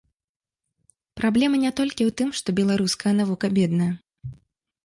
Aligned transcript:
Праблема 1.19 1.55
не 1.65 1.71
толькі 1.79 2.03
ў 2.05 2.11
тым, 2.21 2.29
што 2.39 2.57
беларуская 2.61 3.13
навука 3.21 3.47
бедная. 3.59 3.93